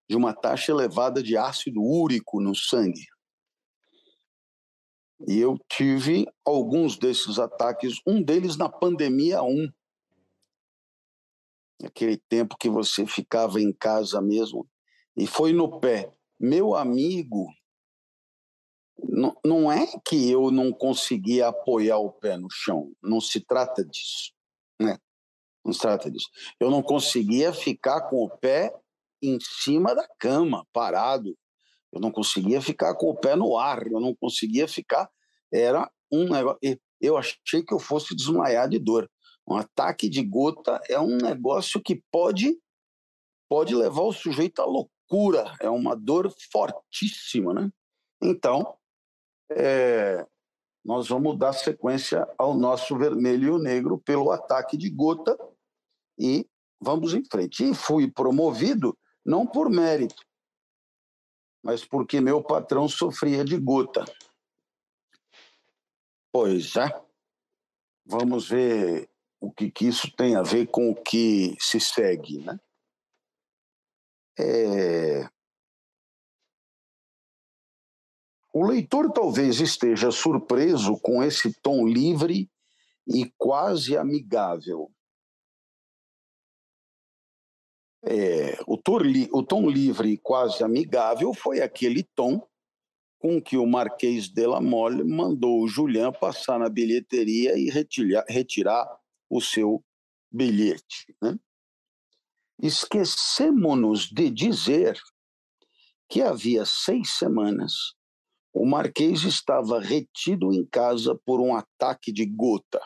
[0.10, 3.06] de uma taxa elevada de ácido úrico no sangue.
[5.28, 9.70] E eu tive alguns desses ataques, um deles na pandemia 1.
[11.86, 14.68] Aquele tempo que você ficava em casa mesmo
[15.16, 16.12] e foi no pé.
[16.40, 17.48] Meu amigo,
[19.04, 23.84] não, não é que eu não conseguia apoiar o pé no chão, não se trata
[23.84, 24.34] disso,
[24.80, 24.98] né?
[25.64, 26.28] Não se trata disso.
[26.60, 28.74] Eu não conseguia ficar com o pé
[29.22, 31.38] em cima da cama, parado.
[31.92, 35.10] Eu não conseguia ficar com o pé no ar, eu não conseguia ficar.
[35.52, 36.60] Era um negócio.
[37.00, 39.10] Eu achei que eu fosse desmaiar de dor.
[39.48, 42.58] Um ataque de gota é um negócio que pode
[43.50, 45.54] pode levar o sujeito à loucura.
[45.60, 47.70] É uma dor fortíssima, né?
[48.24, 48.78] Então,
[49.52, 50.26] é,
[50.86, 55.38] nós vamos dar sequência ao nosso vermelho e o negro pelo ataque de gota
[56.22, 56.48] e
[56.80, 57.64] vamos em frente.
[57.64, 60.24] E fui promovido não por mérito,
[61.64, 64.06] mas porque meu patrão sofria de gota.
[66.32, 66.90] Pois é.
[68.06, 72.60] Vamos ver o que, que isso tem a ver com o que se segue, né?
[74.40, 75.30] É...
[78.54, 82.52] O leitor talvez esteja surpreso com esse tom livre
[83.08, 84.92] e quase amigável.
[88.04, 88.80] É, o,
[89.32, 92.42] o tom livre e quase amigável foi aquele tom
[93.20, 98.26] com que o Marquês de la Mole mandou o Julian passar na bilheteria e retirar,
[98.28, 99.84] retirar o seu
[100.32, 101.16] bilhete.
[101.22, 101.38] Né?
[102.60, 105.00] Esquecemos-nos de dizer
[106.10, 107.96] que havia seis semanas
[108.54, 112.82] o Marquês estava retido em casa por um ataque de gota.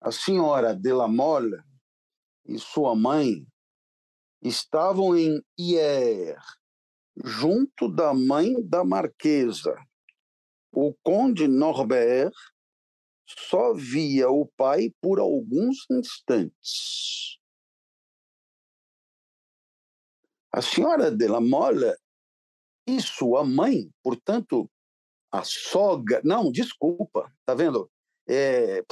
[0.00, 1.56] A senhora de la Mole
[2.46, 3.46] e sua mãe
[4.42, 6.36] estavam em Hier,
[7.24, 9.74] junto da mãe da marquesa.
[10.72, 12.32] O conde Norbert
[13.26, 17.38] só via o pai por alguns instantes.
[20.52, 21.96] A senhora de la Mole
[22.86, 24.70] e sua mãe, portanto,
[25.32, 26.20] a sogra.
[26.22, 27.90] Não, desculpa, tá vendo?
[28.28, 28.84] É,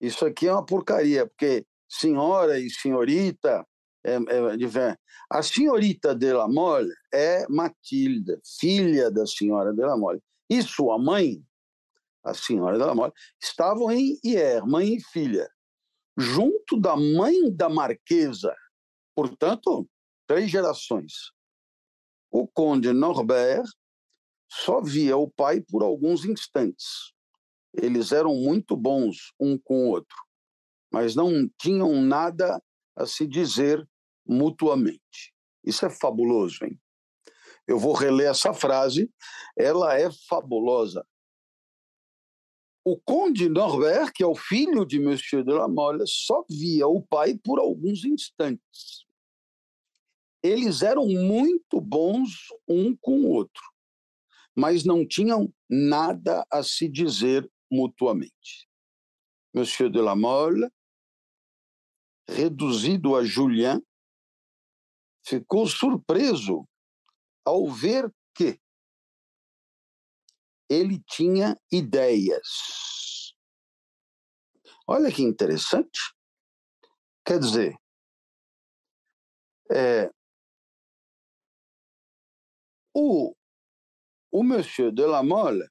[0.00, 3.66] isso aqui é uma porcaria, porque senhora e senhorita.
[4.04, 4.98] É, é,
[5.30, 10.20] a senhorita de la Mole é Matilda, filha da senhora de la Mole.
[10.50, 11.40] E sua mãe,
[12.24, 15.48] a senhora de la Mole, estavam em Hier, mãe e filha,
[16.16, 18.54] junto da mãe da marquesa.
[19.14, 19.88] Portanto,
[20.26, 21.30] três gerações.
[22.30, 23.64] O conde Norbert
[24.50, 27.12] só via o pai por alguns instantes.
[27.74, 30.16] Eles eram muito bons um com o outro,
[30.92, 32.62] mas não tinham nada
[32.96, 33.86] a se dizer
[34.26, 35.32] mutuamente.
[35.64, 36.78] Isso é fabuloso, hein?
[37.66, 39.10] Eu vou reler essa frase,
[39.56, 41.06] ela é fabulosa.
[42.84, 47.00] O conde Norbert, que é o filho de Monsieur de la Mole, só via o
[47.00, 49.06] pai por alguns instantes
[50.42, 53.62] eles eram muito bons um com o outro,
[54.56, 58.68] mas não tinham nada a se dizer mutuamente.
[59.54, 60.68] Monsieur de la Mole,
[62.28, 63.80] reduzido a Julien,
[65.24, 66.66] ficou surpreso
[67.44, 68.60] ao ver que
[70.68, 73.34] ele tinha ideias.
[74.86, 76.00] Olha que interessante.
[77.24, 77.76] Quer dizer,
[79.70, 80.10] é,
[82.94, 83.34] o,
[84.30, 85.66] o Monsieur de la Mole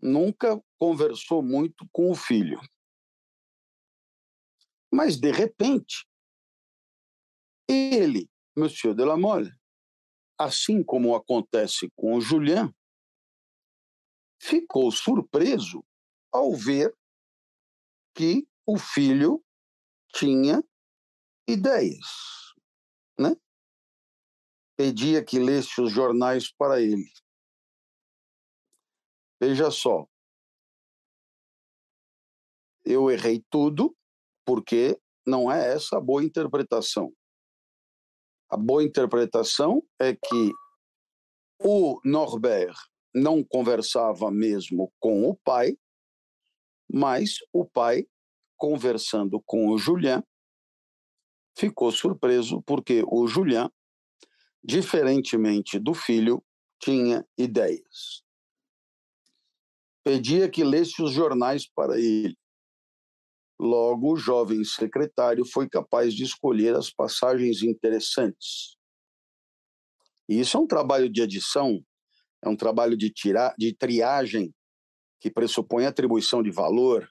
[0.00, 2.60] nunca conversou muito com o filho.
[4.92, 6.06] Mas, de repente,
[7.66, 9.50] ele, Monsieur de la Mole,
[10.38, 12.74] assim como acontece com o Julien,
[14.40, 15.84] ficou surpreso
[16.30, 16.94] ao ver
[18.14, 19.42] que o filho
[20.14, 20.62] tinha
[21.48, 22.54] ideias,
[23.18, 23.34] né?
[24.76, 27.10] pedia que lesse os jornais para ele.
[29.40, 30.06] Veja só,
[32.84, 33.96] eu errei tudo
[34.44, 37.12] porque não é essa a boa interpretação.
[38.50, 40.50] A boa interpretação é que
[41.60, 42.76] o Norbert
[43.14, 45.76] não conversava mesmo com o pai,
[46.90, 48.06] mas o pai,
[48.56, 50.22] conversando com o Julian,
[51.56, 53.70] ficou surpreso porque o Julian
[54.62, 56.42] diferentemente do filho,
[56.80, 58.22] tinha ideias.
[60.04, 62.36] Pedia que lesse os jornais para ele.
[63.62, 68.76] Logo, o jovem secretário foi capaz de escolher as passagens interessantes.
[70.28, 71.80] E isso é um trabalho de edição,
[72.44, 74.52] é um trabalho de, tirar, de triagem
[75.20, 77.08] que pressupõe atribuição de valor,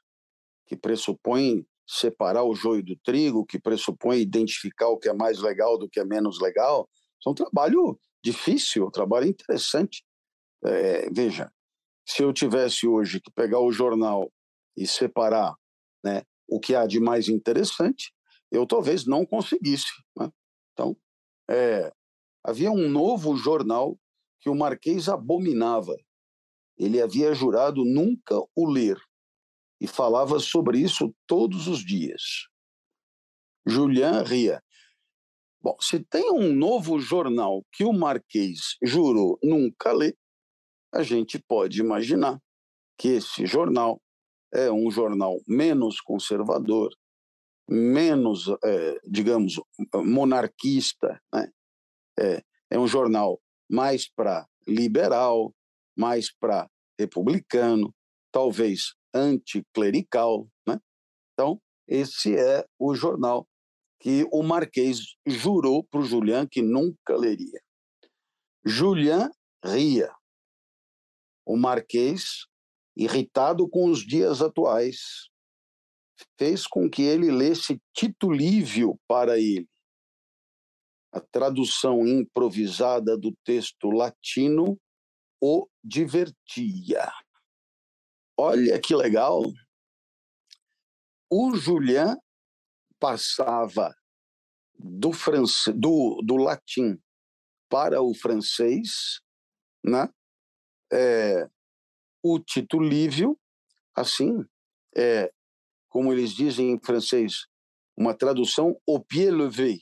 [0.68, 5.78] que pressupõe separar o joio do trigo, que pressupõe identificar o que é mais legal
[5.78, 10.04] do que é menos legal, isso é um trabalho difícil, um trabalho interessante.
[10.66, 11.50] É, veja,
[12.06, 14.30] se eu tivesse hoje que pegar o jornal
[14.76, 15.56] e separar
[16.04, 18.14] né, o que há de mais interessante,
[18.52, 19.88] eu talvez não conseguisse.
[20.18, 20.30] Né?
[20.74, 20.98] Então,
[21.50, 21.94] é,
[22.44, 23.98] havia um novo jornal
[24.42, 25.96] que o Marquês abominava.
[26.78, 29.02] Ele havia jurado nunca o ler
[29.80, 32.50] e falava sobre isso todos os dias.
[33.66, 34.62] Julian ria.
[35.62, 40.18] Bom, se tem um novo jornal que o Marquês jurou nunca ler,
[40.94, 42.42] a gente pode imaginar
[42.98, 44.02] que esse jornal
[44.54, 46.94] é um jornal menos conservador,
[47.70, 49.60] menos, é, digamos,
[49.94, 51.50] monarquista, né?
[52.20, 55.54] é, é um jornal mais para liberal,
[55.98, 57.94] mais para republicano,
[58.32, 60.48] talvez anticlerical.
[60.68, 60.80] Né?
[61.34, 63.48] Então, esse é o jornal
[64.00, 67.62] que o Marquês jurou para o Julian que nunca leria.
[68.66, 69.30] Julian
[69.64, 70.12] ria.
[71.46, 72.48] O Marquês,
[72.96, 75.30] irritado com os dias atuais,
[76.38, 79.68] fez com que ele lesse Tito Lívio para ele.
[81.14, 84.80] a tradução improvisada do texto latino
[85.42, 87.12] o divertia.
[88.38, 89.42] Olha que legal!
[91.30, 92.16] O Julian
[93.00, 93.94] passava
[94.78, 95.12] do,
[95.76, 96.98] do, do latim
[97.70, 99.22] para o francês,
[99.84, 100.10] né?
[100.92, 101.50] É,
[102.24, 103.38] o Tito Lívio,
[103.96, 104.46] assim,
[104.96, 105.32] é,
[105.90, 107.48] como eles dizem em francês,
[107.98, 109.78] uma tradução au pied levé,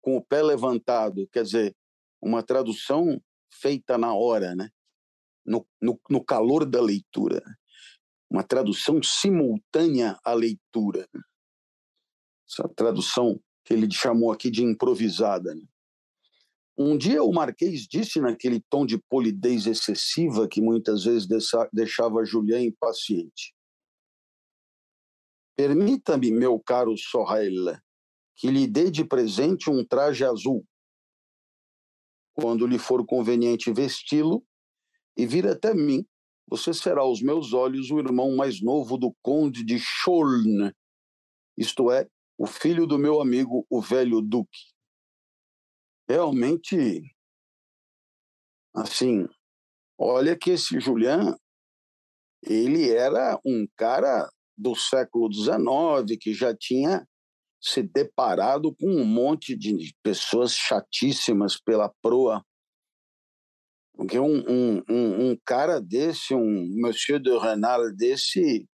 [0.00, 1.76] com o pé levantado, quer dizer,
[2.20, 3.20] uma tradução
[3.50, 4.70] feita na hora, né?
[5.44, 7.42] no, no, no calor da leitura.
[8.30, 11.06] Uma tradução simultânea à leitura.
[12.48, 15.54] Essa tradução que ele chamou aqui de improvisada.
[15.54, 15.62] Né?
[16.84, 21.28] Um dia o Marquês disse naquele tom de polidez excessiva que muitas vezes
[21.72, 23.54] deixava Julián impaciente.
[25.56, 27.78] Permita-me, meu caro Sorrel,
[28.34, 30.66] que lhe dê de presente um traje azul.
[32.34, 34.44] Quando lhe for conveniente vesti-lo
[35.16, 36.04] e vir até mim,
[36.48, 40.74] você será aos meus olhos o irmão mais novo do conde de Cholne,
[41.56, 44.71] isto é, o filho do meu amigo, o velho duque
[46.12, 47.02] realmente,
[48.74, 49.26] assim,
[49.98, 51.34] olha que esse Julian,
[52.42, 57.06] ele era um cara do século XIX que já tinha
[57.58, 62.44] se deparado com um monte de pessoas chatíssimas pela proa.
[63.94, 68.68] Porque um, um, um, um cara desse, um Monsieur de Renal desse,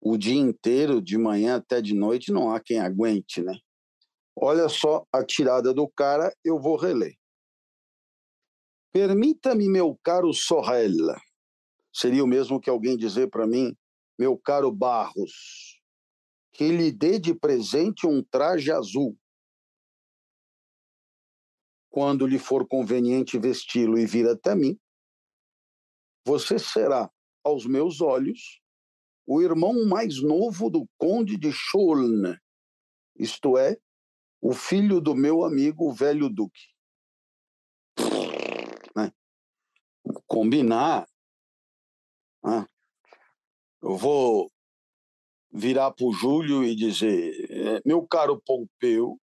[0.00, 3.58] o dia inteiro, de manhã até de noite, não há quem aguente, né?
[4.36, 7.16] Olha só a tirada do cara, eu vou reler.
[8.92, 11.16] Permita-me, meu caro Sorrel,
[11.92, 13.76] seria o mesmo que alguém dizer para mim,
[14.18, 15.80] meu caro Barros,
[16.52, 19.16] que lhe dê de presente um traje azul.
[21.90, 24.78] Quando lhe for conveniente vesti-lo e vir até mim,
[26.24, 27.10] você será,
[27.44, 28.60] aos meus olhos,
[29.26, 32.38] o irmão mais novo do conde de Cholne,
[33.16, 33.76] isto é,
[34.44, 36.68] o filho do meu amigo, o velho Duque.
[38.94, 39.10] Né?
[40.26, 41.08] Combinar.
[42.44, 42.68] Né?
[43.80, 44.52] Eu vou
[45.50, 49.18] virar para o Júlio e dizer: é, meu caro Pompeu,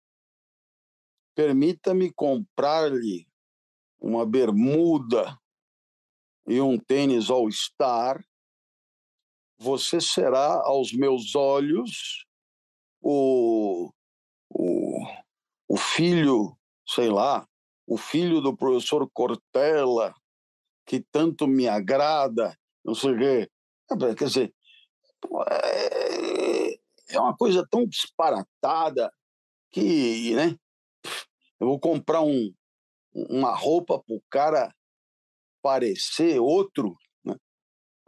[1.35, 3.27] permita-me comprar-lhe
[3.99, 5.37] uma bermuda
[6.47, 8.25] e um tênis All-Star.
[9.59, 12.25] Você será, aos meus olhos,
[13.03, 13.93] o
[14.51, 15.05] o,
[15.69, 17.47] o filho, sei lá,
[17.87, 20.15] o filho do professor Cortella,
[20.87, 23.51] que tanto me agrada, não sei o quê.
[23.91, 24.55] É, quer dizer,
[25.51, 26.75] é,
[27.11, 29.13] é uma coisa tão disparatada
[29.71, 30.57] que, né?
[31.61, 32.55] Eu vou comprar um,
[33.13, 34.75] uma roupa para o cara
[35.61, 37.37] parecer outro, né?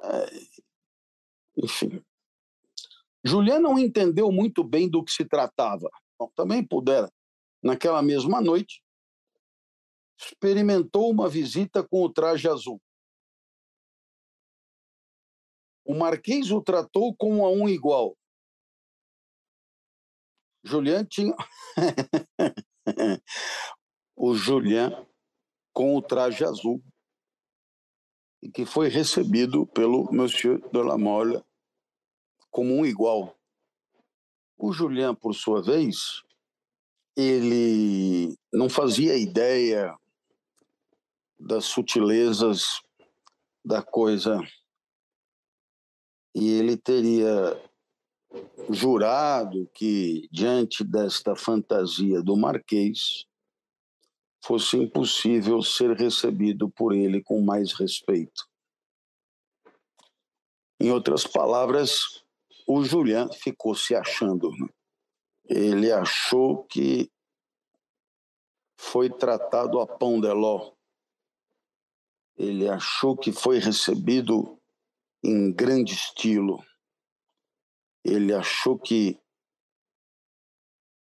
[0.02, 0.30] É,
[1.56, 2.02] enfim.
[3.24, 5.90] Juliana não entendeu muito bem do que se tratava.
[6.20, 7.10] Bom, também pudera,
[7.62, 8.84] naquela mesma noite,
[10.20, 12.78] experimentou uma visita com o traje azul.
[15.82, 18.14] O Marquês o tratou como a um igual.
[20.62, 21.34] Julian tinha.
[24.14, 25.06] o Julian
[25.72, 26.84] com o traje azul
[28.52, 31.42] que foi recebido pelo Monsieur de la Mole
[32.50, 33.39] como um igual.
[34.62, 36.22] O Julian, por sua vez,
[37.16, 39.98] ele não fazia ideia
[41.38, 42.82] das sutilezas
[43.64, 44.38] da coisa
[46.34, 47.58] e ele teria
[48.68, 53.24] jurado que, diante desta fantasia do Marquês,
[54.44, 58.46] fosse impossível ser recebido por ele com mais respeito.
[60.78, 62.22] Em outras palavras,
[62.72, 64.48] o Julian ficou se achando.
[64.52, 64.68] Né?
[65.44, 67.10] Ele achou que
[68.78, 70.72] foi tratado a pão de ló.
[72.36, 74.56] Ele achou que foi recebido
[75.22, 76.64] em grande estilo.
[78.04, 79.20] Ele achou que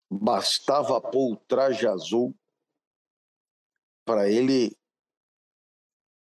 [0.10, 2.38] bastava pôr o traje azul
[4.06, 4.78] para ele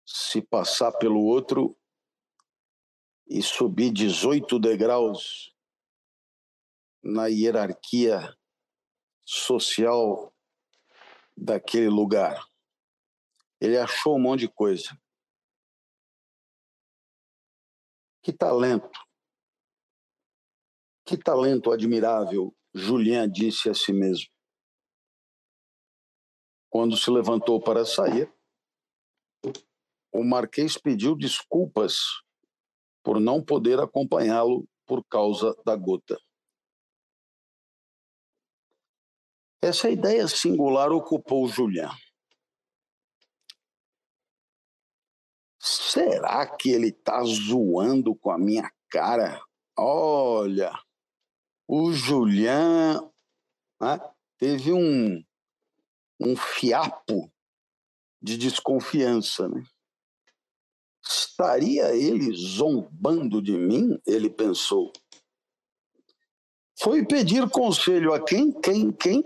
[0.07, 1.78] se passar pelo outro
[3.29, 5.55] e subir 18 degraus
[7.03, 8.35] na hierarquia
[9.25, 10.35] social
[11.37, 12.49] daquele lugar.
[13.61, 14.99] Ele achou um monte de coisa.
[18.23, 18.99] Que talento!
[21.05, 24.31] Que talento admirável, Julian disse a si mesmo.
[26.71, 28.33] Quando se levantou para sair,
[30.13, 31.97] o Marquês pediu desculpas
[33.03, 36.19] por não poder acompanhá-lo por causa da gota.
[39.61, 41.91] Essa ideia singular ocupou Julian.
[45.61, 49.43] Será que ele está zoando com a minha cara?
[49.77, 50.73] Olha,
[51.67, 53.01] o Julian
[53.81, 53.99] né,
[54.39, 55.23] teve um,
[56.21, 57.31] um fiapo
[58.23, 59.49] de desconfiança.
[59.49, 59.63] Né?
[61.09, 63.99] Estaria ele zombando de mim?
[64.07, 64.93] Ele pensou.
[66.79, 68.53] Foi pedir conselho a quem?
[68.53, 68.93] Quem?
[68.93, 69.25] Quem?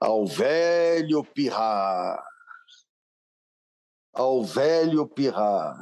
[0.00, 2.24] Ao velho Pirrar.
[4.12, 5.76] Ao velho Pirrar.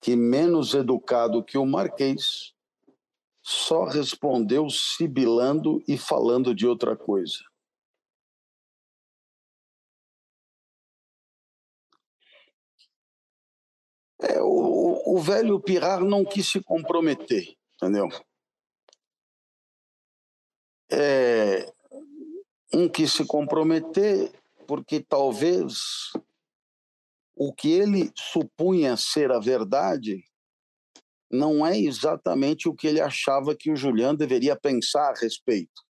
[0.00, 2.52] Que menos educado que o Marquês,
[3.42, 7.38] só respondeu sibilando e falando de outra coisa.
[14.28, 18.08] É, o, o velho Pirar não quis se comprometer, entendeu?
[20.90, 21.72] É,
[22.72, 24.32] um quis se comprometer
[24.66, 25.74] porque talvez
[27.36, 30.24] o que ele supunha ser a verdade
[31.30, 35.84] não é exatamente o que ele achava que o Julian deveria pensar a respeito.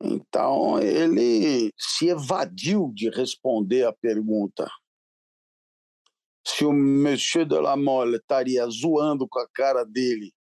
[0.00, 4.68] Então, ele se evadiu de responder a pergunta
[6.52, 10.34] se o Monsieur de la Mole estaria zoando com a cara dele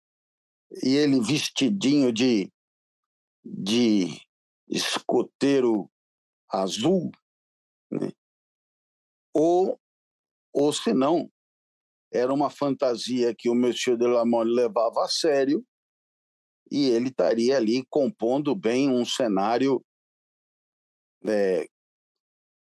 [0.82, 2.50] e ele vestidinho de,
[3.44, 4.18] de
[4.68, 5.90] escoteiro
[6.48, 7.11] azul,
[7.90, 8.11] né?
[9.34, 9.78] ou,
[10.52, 11.30] ou se não,
[12.11, 15.62] era uma fantasia que o Monsieur de la Mole levava a sério
[16.70, 19.84] e ele estaria ali compondo bem um cenário
[21.26, 21.68] é,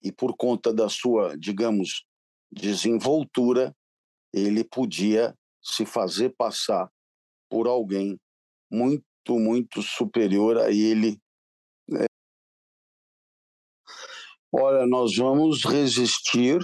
[0.03, 2.08] e por conta da sua, digamos,
[2.51, 3.75] desenvoltura,
[4.33, 6.91] ele podia se fazer passar
[7.49, 8.19] por alguém
[8.71, 11.19] muito, muito superior a ele.
[14.51, 16.59] Olha, nós vamos resistir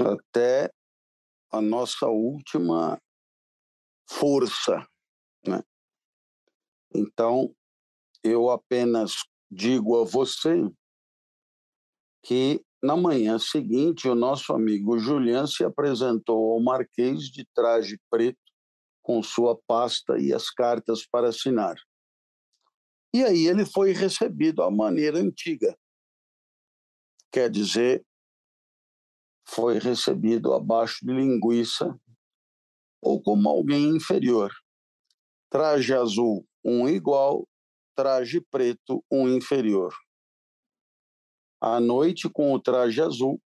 [0.00, 0.72] até
[1.50, 2.98] a nossa última
[4.08, 4.86] força.
[5.46, 5.62] Né?
[6.94, 7.54] Então,
[8.24, 9.12] eu apenas
[9.50, 10.62] digo a você
[12.24, 18.40] que na manhã seguinte, o nosso amigo Julian se apresentou ao Marquês de traje preto,
[19.00, 21.76] com sua pasta e as cartas para assinar.
[23.14, 25.76] E aí ele foi recebido à maneira antiga.
[27.30, 28.04] Quer dizer,
[29.46, 31.98] foi recebido abaixo de linguiça
[33.00, 34.52] ou como alguém inferior.
[35.50, 37.46] Traje azul, um igual,
[37.94, 39.92] traje preto, um inferior.
[41.64, 43.40] A noite com o traje azul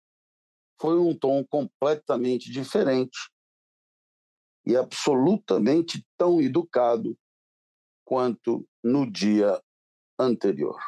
[0.79, 3.17] foi um tom completamente diferente
[4.63, 7.17] e absolutamente tão educado
[8.05, 9.59] quanto no dia
[10.19, 10.79] anterior.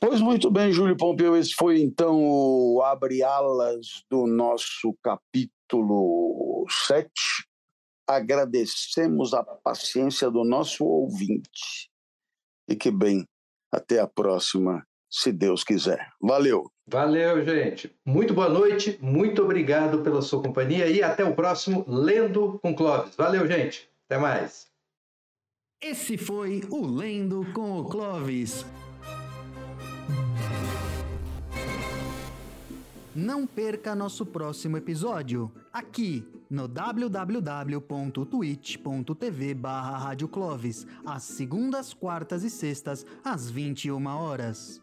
[0.00, 7.08] Pois muito bem, Júlio Pompeu, esse foi então o abre-alas do nosso capítulo 7.
[8.04, 11.88] Agradecemos a paciência do nosso ouvinte.
[12.68, 13.24] E que bem,
[13.72, 16.08] até a próxima, se Deus quiser.
[16.20, 16.70] Valeu.
[16.88, 17.94] Valeu, gente.
[18.04, 23.16] Muito boa noite, muito obrigado pela sua companhia e até o próximo Lendo com Clóvis.
[23.16, 23.88] Valeu, gente.
[24.08, 24.66] Até mais.
[25.82, 28.64] Esse foi o Lendo com o Clóvis.
[33.16, 40.14] Não perca nosso próximo episódio, aqui no www.twitch.tv barra
[41.02, 44.82] às segundas, quartas e sextas, às 21 horas.